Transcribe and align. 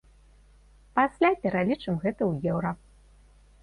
Пасля 1.01 1.31
пералічым 1.45 1.95
гэта 2.03 2.21
ў 2.31 2.53
еўра. 2.53 2.71